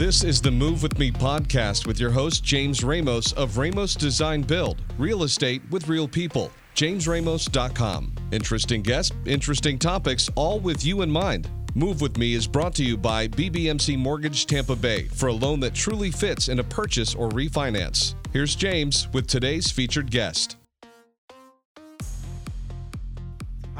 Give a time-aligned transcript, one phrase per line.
[0.00, 4.40] This is the Move With Me podcast with your host, James Ramos of Ramos Design
[4.40, 6.50] Build, real estate with real people.
[6.74, 8.14] JamesRamos.com.
[8.32, 11.50] Interesting guests, interesting topics, all with you in mind.
[11.74, 15.60] Move With Me is brought to you by BBMC Mortgage Tampa Bay for a loan
[15.60, 18.14] that truly fits in a purchase or refinance.
[18.32, 20.56] Here's James with today's featured guest.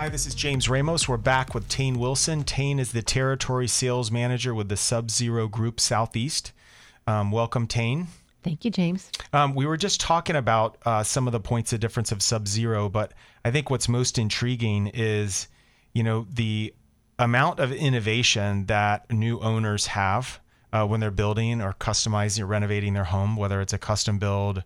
[0.00, 1.10] Hi, this is James Ramos.
[1.10, 2.42] We're back with Tane Wilson.
[2.42, 6.52] Tane is the territory sales manager with the Sub Zero Group Southeast.
[7.06, 8.06] Um, welcome, Tane.
[8.42, 9.10] Thank you, James.
[9.34, 12.48] Um, we were just talking about uh, some of the points of difference of Sub
[12.48, 13.12] Zero, but
[13.44, 15.48] I think what's most intriguing is,
[15.92, 16.72] you know, the
[17.18, 20.40] amount of innovation that new owners have
[20.72, 24.64] uh, when they're building or customizing or renovating their home, whether it's a custom build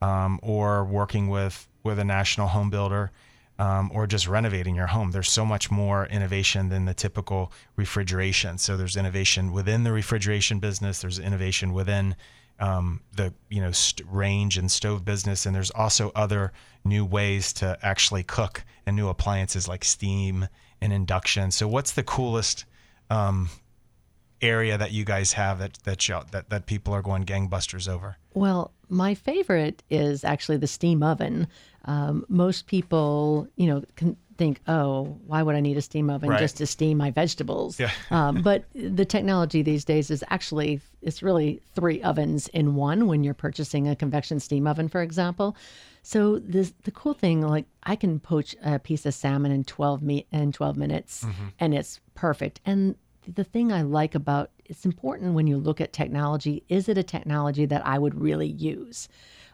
[0.00, 3.10] um, or working with with a national home builder
[3.58, 5.10] um, or just renovating your home.
[5.10, 8.58] There's so much more innovation than the typical refrigeration.
[8.58, 11.00] So there's innovation within the refrigeration business.
[11.00, 12.16] There's innovation within
[12.58, 16.52] um, the you know st- range and stove business, and there's also other
[16.84, 20.48] new ways to actually cook and new appliances like steam
[20.80, 21.50] and induction.
[21.50, 22.64] So what's the coolest
[23.10, 23.50] um,
[24.42, 28.16] area that you guys have that that, you, that that people are going gangbusters over?
[28.34, 31.46] Well, my favorite is actually the steam oven.
[31.86, 36.28] Um, most people, you know, can think, oh, why would I need a steam oven
[36.28, 36.38] Right.
[36.38, 37.80] just to steam my vegetables?
[37.80, 37.90] Yeah.
[38.10, 43.24] um, but the technology these days is actually it's really three ovens in one when
[43.24, 45.56] you're purchasing a convection steam oven, for example.
[46.02, 50.02] So this the cool thing, like I can poach a piece of salmon in twelve
[50.02, 51.26] me in twelve minutes,
[51.58, 52.60] and it's perfect.
[52.64, 52.94] And
[53.34, 57.02] the thing I like about it's important when you look at technology is it a
[57.02, 59.08] technology that I would really use?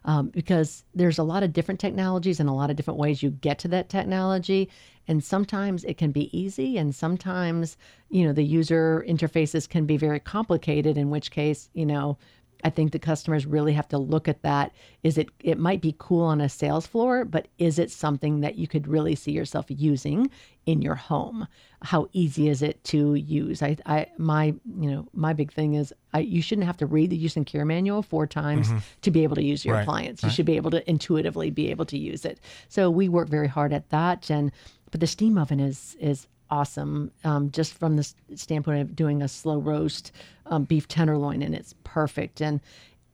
[0.04, 3.30] Um, because there's a lot of different technologies and a lot of different ways you
[3.30, 4.68] get to that technology.
[5.06, 7.76] And sometimes it can be easy, and sometimes,
[8.08, 12.18] you know, the user interfaces can be very complicated, in which case, you know,
[12.64, 14.72] I think the customers really have to look at that.
[15.02, 18.56] Is it it might be cool on a sales floor, but is it something that
[18.56, 20.30] you could really see yourself using
[20.66, 21.48] in your home?
[21.82, 23.62] How easy is it to use?
[23.62, 27.10] I, I my you know my big thing is I, you shouldn't have to read
[27.10, 28.78] the use and cure manual four times mm-hmm.
[29.02, 30.22] to be able to use your Right, appliance.
[30.22, 32.38] You should be able to intuitively be able to use it.
[32.68, 34.30] So we work very hard at that.
[34.30, 34.52] And
[34.90, 39.28] but the steam oven is is awesome um, just from the standpoint of doing a
[39.28, 40.12] slow roast
[40.46, 42.42] um, beef tenderloin and it's perfect.
[42.42, 42.60] And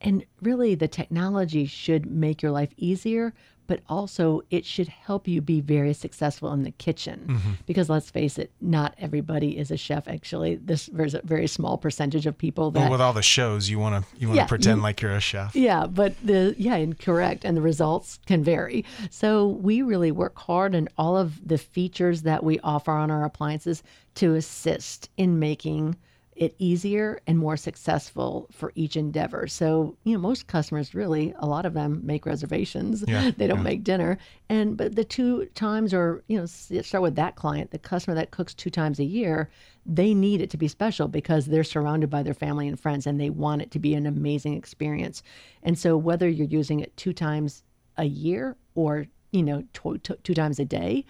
[0.00, 3.32] and really the technology should make your life easier
[3.68, 7.50] but also it should help you be very successful in the kitchen Mm-hmm.
[7.66, 11.78] because let's face it not everybody is a chef actually this there's a very small
[11.78, 14.42] percentage of people that Well, with all the shows, you want to you want to
[14.42, 15.54] Yeah, pretend you- like you're a chef.
[15.54, 18.84] yeah, but the yeah, and correct, and the results can vary.
[19.10, 23.24] So we really work hard on all of the features that we offer on our
[23.24, 23.82] appliances
[24.16, 25.96] to assist in making
[26.38, 29.48] it easier and more successful for each endeavor.
[29.48, 33.04] So, you know, most customers really, a lot of them make reservations.
[33.08, 33.64] Yeah, they don't yeah.
[33.64, 34.18] make dinner.
[34.48, 38.30] And but the two times or, you know, start with that client, the customer that
[38.30, 39.50] cooks two times a year,
[39.84, 43.20] they need it to be special because they're surrounded by their family and friends and
[43.20, 45.24] they want it to be an amazing experience.
[45.64, 47.64] And so whether you're using it two times
[47.96, 51.04] a year or, you know, two times a day,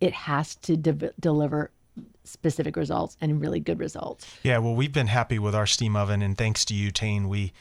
[0.00, 1.70] it has to de- deliver
[2.24, 4.26] specific results and really good results.
[4.42, 7.52] Yeah, well, we've been happy with our steam oven, and thanks to you, Tane, we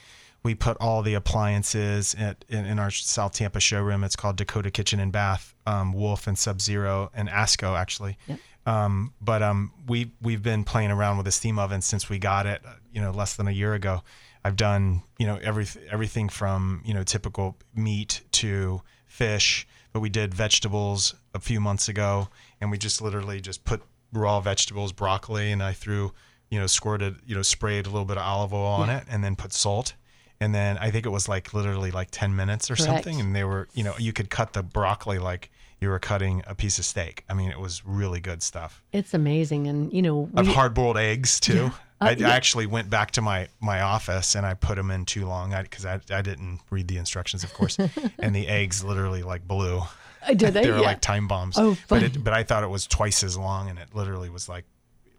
[0.44, 4.04] we put all the appliances at, in, in our South Tampa showroom.
[4.04, 8.18] It's called Dakota Kitchen and Bath, um, Wolf and Sub Zero and Asko actually.
[8.28, 8.40] Yep.
[8.66, 12.46] Um, but um, we we've been playing around with the steam oven since we got
[12.46, 14.04] it, uh, you know, less than a year ago.
[14.44, 20.10] I've done you know every everything from you know typical meat to fish, but we
[20.10, 22.30] did vegetables a few months ago,
[22.60, 23.82] and we just literally just put
[24.14, 26.14] raw vegetables, broccoli, and I threw
[26.50, 29.24] you know squirted you know sprayed a little bit of olive oil on it, and
[29.24, 29.94] then put salt.
[30.40, 33.04] And then I think it was like literally like 10 minutes or Correct.
[33.04, 33.22] something.
[33.22, 36.54] And they were, you know, you could cut the broccoli like you were cutting a
[36.54, 37.26] piece of steak.
[37.28, 38.84] I mean, it was really good stuff.
[38.94, 39.68] It's amazing.
[39.68, 41.72] And, you know, Of we, hard boiled eggs too.
[42.00, 42.30] Uh, I, yeah.
[42.30, 45.54] I actually went back to my, my office and I put them in too long
[45.64, 47.78] because I, I, didn't read the instructions, of course.
[48.20, 49.82] and the eggs literally like blew.
[50.26, 50.64] I did they?
[50.64, 50.84] They were yeah.
[50.84, 51.58] like time bombs.
[51.58, 54.48] Oh, but it, but I thought it was twice as long, and it literally was
[54.48, 54.66] like,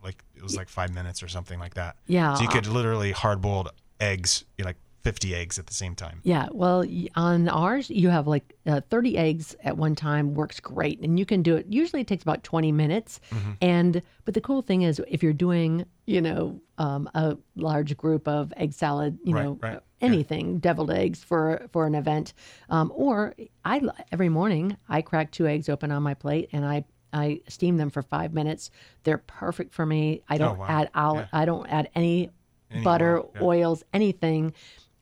[0.03, 1.97] like it was like five minutes or something like that.
[2.07, 2.35] Yeah.
[2.35, 3.71] So you could literally hard boiled
[4.01, 6.21] eggs, you like fifty eggs at the same time.
[6.23, 6.85] Yeah, well,
[7.17, 11.27] on ours, you have like uh, 30 eggs at one time works great, and you
[11.27, 11.67] can do it.
[11.69, 13.21] Usually, it takes about 20 minutes.
[13.31, 13.51] Mm-hmm.
[13.61, 18.29] And but the cool thing is, if you're doing, you know, um, a large group
[18.29, 19.79] of egg salad, you Right, know, right, yeah.
[20.01, 22.33] anything, deviled eggs for for an event,
[22.71, 23.35] um, or
[23.65, 23.81] I
[24.13, 26.85] every morning I crack two eggs open on my plate and I.
[27.15, 28.71] I steam them for five minutes.
[29.05, 30.23] They're perfect for me.
[30.31, 30.67] I don't Oh, wow.
[30.67, 31.29] add olive.
[31.31, 31.41] Yeah.
[31.41, 32.31] I don't add any
[32.71, 33.43] Any butter, oil, yeah.
[33.43, 34.55] oils, anything.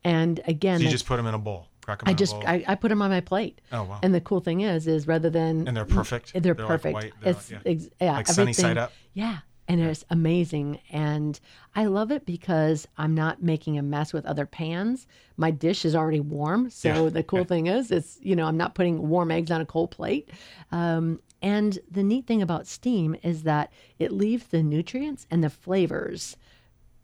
[0.05, 1.67] And again, So you just put them in a bowl.
[2.05, 2.35] I just.
[2.47, 3.61] I, I put them on my plate.
[3.73, 3.99] Oh, wow.
[4.03, 6.33] And the cool thing is, is rather than And they're perfect?
[6.33, 6.95] they're, They're like perfect.
[6.95, 7.71] white, they're it's like- yeah.
[7.73, 8.93] ex- yeah, Like sunny side up?
[9.13, 11.41] Yeah, and it's amazing, and
[11.75, 15.09] I love it because I'm not making a mess with other pans.
[15.37, 18.57] My dish is already warm, so Yeah, the cool thing is, it's you know I'm
[18.57, 20.29] not putting warm eggs on a cold plate.
[20.71, 25.51] Um, and the neat thing about steam is that it leaves the nutrients and the
[25.51, 26.37] flavors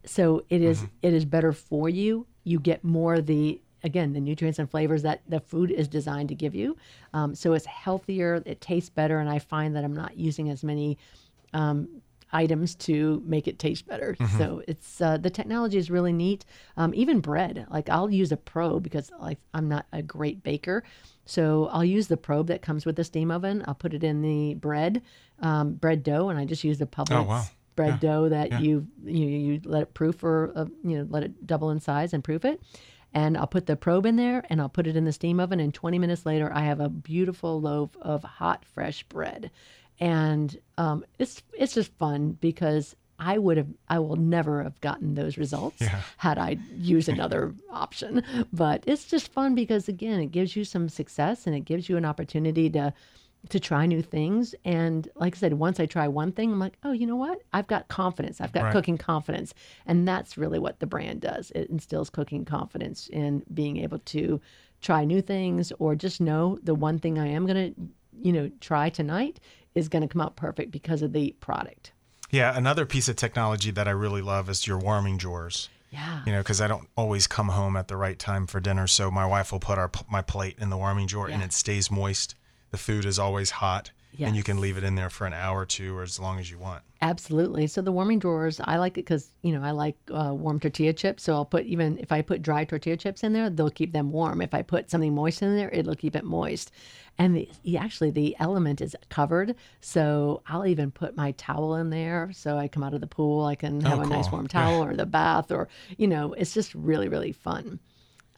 [0.05, 0.87] so it is- Mm-hmm.
[1.03, 5.03] it is better for you you get more of the again the nutrients and flavors
[5.03, 6.77] that the food is designed to give you.
[7.13, 10.63] Um, so it's healthier it tastes better and i find that i'm not using as
[10.65, 10.97] many
[11.53, 11.89] um,
[12.33, 14.17] items to make it taste better.
[14.19, 14.39] Mm-hmm.
[14.39, 16.45] so it's uh, the technology is really neat.
[16.77, 20.85] Um, even bread like i'll use a probe because like i'm not a great baker.
[21.25, 23.65] So i'll use the probe that comes with the steam oven.
[23.67, 25.03] I'll put it in the bread
[25.41, 27.45] um, bread dough and i just use the Publix Oh, wow.
[27.77, 31.47] Bread dough that you, you you let it proof for uh, you know let it
[31.47, 32.61] double in size and proof it.
[33.15, 35.59] And I'll put the probe in there and I'll put it in the steam oven.
[35.61, 39.51] And 20 minutes later I have a beautiful loaf of hot fresh bread.
[39.99, 45.15] And um, it's it's just fun because I would have I will never have gotten
[45.15, 46.01] those results Yeah.
[46.19, 48.23] had I used another option.
[48.53, 51.97] But it's just fun because again it gives you some success and it gives you
[51.97, 52.93] an opportunity to
[53.51, 54.55] to try new things.
[54.65, 57.43] And like I said, once I try one thing, I'm like, oh, you know what?
[57.53, 58.41] I've got confidence.
[58.41, 58.73] I've got Right.
[58.73, 59.55] cooking confidence.
[59.87, 61.51] And that's really what the brand does.
[61.55, 64.41] It instills cooking confidence in being able to
[64.81, 67.81] try new things or just know the one thing I am going to,
[68.23, 69.41] you know, try tonight
[69.75, 71.93] is going to come out perfect because of the product.
[72.31, 75.69] Yeah, another piece of technology that I really love is your warming drawers.
[75.91, 76.23] Yeah.
[76.27, 79.11] You know, because I don't always come home at the right time for dinner, so
[79.11, 82.35] my wife will put our my plate in the warming drawer and it stays moist.
[82.71, 85.61] The food is always hot, and you can leave it in there for an hour
[85.61, 86.83] or two, or as long as you want.
[87.03, 87.67] Absolutely.
[87.67, 90.93] So the warming drawers, I like it because you know I like uh, warm tortilla
[90.95, 91.23] chips.
[91.23, 94.11] So I'll put even if I put dry tortilla chips in there, they'll keep them
[94.13, 94.41] warm.
[94.41, 96.73] If I put something moist in there, it'll keep it moist.
[97.19, 102.31] And the, actually, the element is covered, so I'll even put my towel in there.
[102.35, 104.95] So I come out of the pool, I can have a nice warm towel, or
[104.95, 107.79] the bath, or you know, it's just really really fun.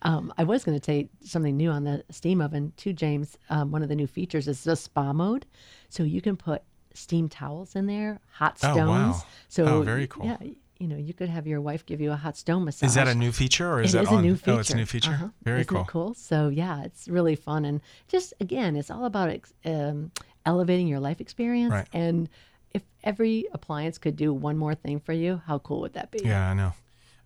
[0.03, 3.37] Um, I was going to say something new on the steam oven too, James.
[3.51, 5.47] Um, one of the new features is the spa mode,
[5.89, 6.63] so you can put
[6.95, 8.79] steam towels in there, hot stones.
[8.79, 9.23] Oh, wow.
[9.49, 10.27] So Oh, very cool.
[10.27, 10.37] Yeah,
[10.79, 12.89] you know, you could have your wife give you a hot stone massage.
[12.89, 14.19] Is that a new feature, or is It that is on?
[14.21, 14.53] a new feature.
[14.53, 15.11] Oh, it's a new feature.
[15.11, 15.29] Uh-huh.
[15.43, 15.85] Very Isn't cool.
[15.85, 16.15] Cool.
[16.15, 19.35] So yeah, it's really fun and just again, it's all about
[19.65, 20.13] um,
[20.47, 21.73] elevating your life experience.
[21.73, 21.89] Right.
[21.93, 22.29] And
[22.73, 26.21] if every appliance could do one more thing for you, how cool would that be?
[26.25, 26.73] Yeah, I know.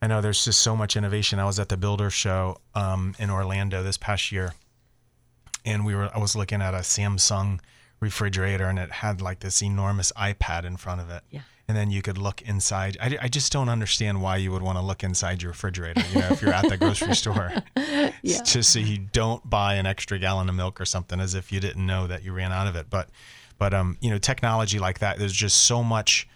[0.02, 0.20] I know.
[0.20, 1.38] There's just so much innovation.
[1.38, 4.54] I was at the Builder Show um, in Orlando this past year,
[5.64, 6.10] and we were.
[6.14, 7.60] I was looking at a Samsung
[8.00, 11.22] refrigerator, and it had like this enormous iPad in front of it.
[11.30, 11.40] Yeah.
[11.68, 12.98] And then you could look inside.
[13.00, 16.02] I, I just don't understand why you would want to look inside your refrigerator.
[16.12, 17.52] You know, if you're at the grocery store,
[18.22, 18.42] Yeah.
[18.42, 21.60] Just so you don't buy an extra gallon of milk or something, as if you
[21.60, 22.86] didn't know that you ran out of it.
[22.88, 23.08] But,
[23.58, 25.18] but um, you know, technology like that.
[25.18, 26.28] There's just so much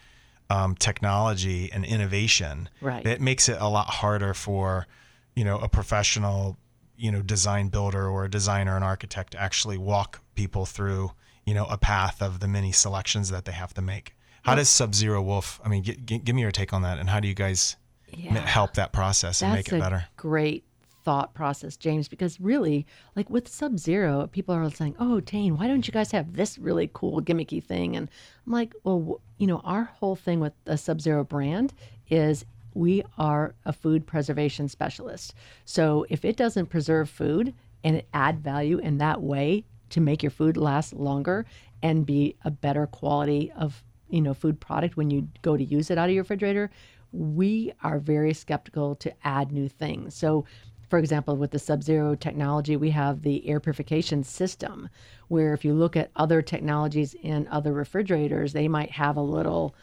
[0.49, 3.03] um, technology and innovation Right.
[3.03, 4.87] that makes it a lot harder for,
[5.35, 6.57] you know, a professional,
[6.97, 11.11] you know, design builder or a designer, an architect to actually walk people through,
[11.45, 14.15] you know, a path of the many selections that they have to make.
[14.43, 15.59] How does Sub Zero Wolf?
[15.65, 17.75] I mean, g- g- give me your take on that, and how do you guys
[18.13, 18.37] Yeah.
[18.39, 20.05] help that process and make it a better?
[20.15, 20.63] Great
[21.07, 22.85] thought process, James, because really,
[23.15, 26.57] like with Sub Zero, people are saying, "Oh, Tane, why don't you guys have this
[26.57, 28.09] really cool gimmicky thing?" And
[28.45, 31.71] I'm like, "Well, you know, our whole thing with the Sub Zero brand
[32.09, 35.33] is we are a food preservation specialist.
[35.63, 37.53] So if it doesn't preserve food
[37.85, 41.45] and it add value in that way to make your food last longer
[41.81, 45.89] and be a better quality of you know food product when you go to use
[45.89, 46.69] it out of your refrigerator
[47.13, 50.45] we are very skeptical to add new things so
[50.89, 54.89] for example with the sub-zero technology we have the air purification system
[55.27, 59.73] where if you look at other technologies in other refrigerators they might have a little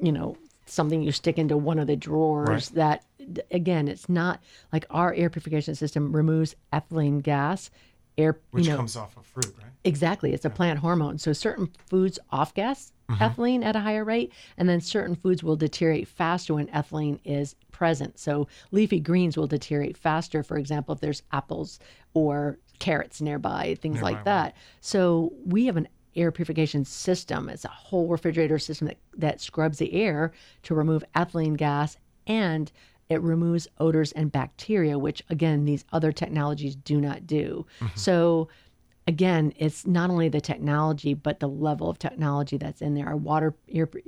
[0.00, 0.36] you know
[0.66, 2.74] something you stick into one of the drawers Right.
[2.76, 3.04] that
[3.50, 4.40] again it's not
[4.72, 7.70] like our air purification system removes ethylene gas
[8.20, 9.72] air Which you know comes off of fruit, right?
[9.84, 10.32] Exactly.
[10.32, 11.18] It's a plant hormone.
[11.18, 13.22] So certain foods off gas mm-hmm.
[13.22, 17.54] ethylene at a higher rate, and then certain foods will deteriorate faster when ethylene is
[17.72, 18.18] present.
[18.18, 21.78] So leafy greens will deteriorate faster, for example, if there's apples
[22.14, 24.56] or carrots nearby, things like that.
[24.80, 27.48] So we have an air purification system.
[27.48, 30.32] It's a whole refrigerator system that, that scrubs the air
[30.64, 31.96] to remove ethylene gas
[32.26, 32.70] and
[33.10, 37.66] it removes odors and bacteria, which again, these other technologies do not do.
[37.96, 38.48] So
[39.06, 43.08] again, it's not only the technology, but the level of technology that's in there.
[43.08, 43.54] Our water,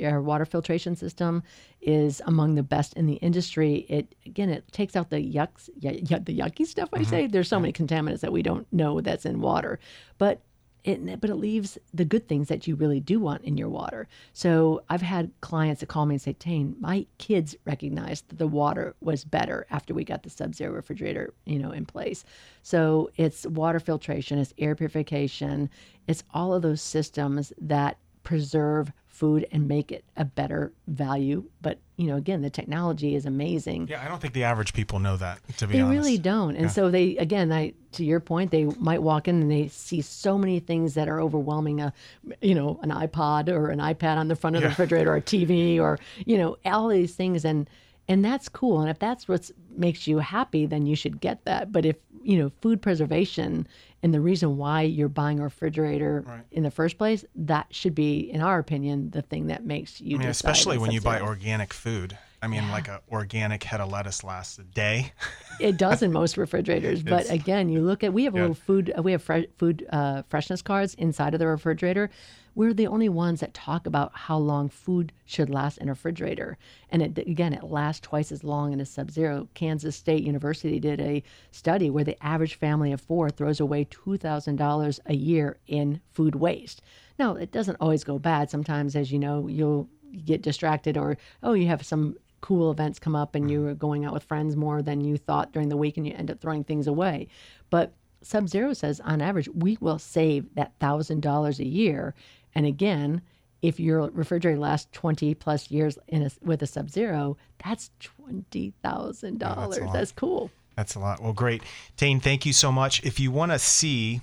[0.04, 1.42] our water filtration system
[1.80, 3.84] is among the best in the industry.
[3.88, 6.88] It again, it takes out the yucks, y- the yucky stuff.
[6.92, 7.10] I mm-hmm.
[7.10, 9.80] say there's so many contaminants that we don't know that's in water,
[10.18, 10.40] but
[10.84, 14.08] it, but it leaves the good things that you really do want in your water.
[14.32, 18.46] So I've had clients that call me and say, Tane, my kids recognized that the
[18.46, 22.24] water was better after we got the sub-zero refrigerator, you know, in place.
[22.62, 25.70] So it's water filtration, it's air purification,
[26.08, 31.44] it's all of those systems that preserve food and make it a better value.
[31.60, 33.86] But you know, again, the technology is amazing.
[33.86, 35.38] Yeah, I don't think the average people know that.
[35.58, 36.56] To be they honest, they really don't.
[36.56, 36.70] And yeah.
[36.70, 40.36] so they, again, I to your point, they might walk in and they see so
[40.36, 41.80] many things that are overwhelming.
[41.80, 41.92] A,
[42.40, 44.66] you know, an iPod or an iPad on the front of yeah.
[44.66, 47.70] the refrigerator, or a TV, or you know, all these things, and
[48.08, 48.80] and that's cool.
[48.80, 51.72] And if that's what makes you happy, then you should get that.
[51.72, 53.66] But if you know, food preservation
[54.02, 56.42] and the reason why you're buying a refrigerator right.
[56.50, 60.16] in the first place, that should be, in our opinion, the thing that makes you.
[60.16, 62.16] I mean, especially when you buy organic food.
[62.42, 62.72] I mean, yeah.
[62.72, 65.12] like an organic head of lettuce lasts a day.
[65.60, 68.42] it does in most refrigerators, but again, you look at we have a yeah.
[68.42, 72.10] little food we have fre- food uh, freshness cards inside of the refrigerator
[72.54, 76.58] we're the only ones that talk about how long food should last in a refrigerator.
[76.90, 79.48] And it, again, it lasts twice as long in a sub zero.
[79.54, 85.00] Kansas State University did a study where the average family of four throws away $2,000
[85.06, 86.82] a year in food waste.
[87.18, 88.50] Now, it doesn't always go bad.
[88.50, 89.88] Sometimes, as you know, you'll
[90.24, 94.12] get distracted or, oh, you have some cool events come up and you're going out
[94.12, 96.86] with friends more than you thought during the week and you end up throwing things
[96.86, 97.28] away.
[97.70, 102.14] But Sub Zero says on average, we will save that $1,000 a year
[102.54, 103.22] and again,
[103.62, 107.90] if your refrigerator lasts 20 plus years in a, with a sub zero, that's
[108.28, 109.40] $20,000.
[109.40, 110.50] Yeah, that's, that's, cool.
[110.76, 111.22] That's a lot.
[111.22, 111.62] Well, great.
[111.96, 113.04] Tane, thank you so much.
[113.04, 114.20] If you want to see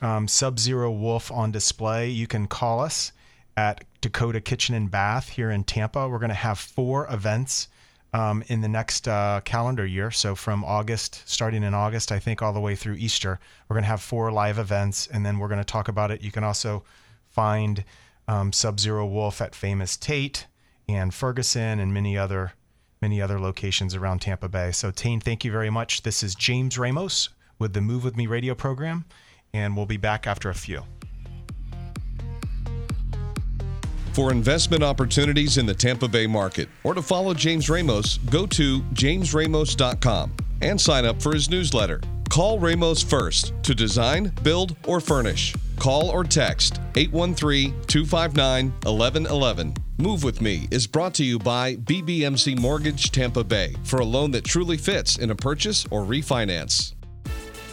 [0.00, 3.12] um, Sub Zero Wolf on display, you can call us
[3.56, 6.08] at Dakota Kitchen and Bath here in Tampa.
[6.08, 7.68] We're going to have four events
[8.12, 10.10] um, in the next uh, calendar year.
[10.10, 13.84] So from August, starting in August, I think, all the way through Easter, we're going
[13.84, 16.22] to have four live events, and then we're going to talk about it.
[16.22, 16.84] You can also
[17.28, 17.84] find
[18.28, 20.46] um, Sub Zero Wolf at Famous Tate
[20.88, 22.52] and Ferguson and many other
[23.02, 24.72] many other locations around Tampa Bay.
[24.72, 26.02] So Tane, thank you very much.
[26.02, 29.04] This is James Ramos with the Move with Me radio program,
[29.52, 30.82] and we'll be back after a few.
[34.16, 38.80] For investment opportunities in the Tampa Bay market or to follow James Ramos, go to
[38.94, 40.32] jamesramos.com
[40.62, 42.00] and sign up for his newsletter.
[42.30, 45.54] Call Ramos first to design, build, or furnish.
[45.78, 49.74] Call or text 813 259 1111.
[49.98, 54.30] Move with Me is brought to you by BBMC Mortgage Tampa Bay for a loan
[54.30, 56.95] that truly fits in a purchase or refinance.